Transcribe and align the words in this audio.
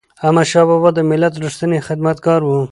احمدشاه 0.25 0.65
بابا 0.69 0.89
د 0.93 0.99
ملت 1.09 1.33
ریښتینی 1.43 1.79
خدمتګار 1.87 2.41
و. 2.43 2.51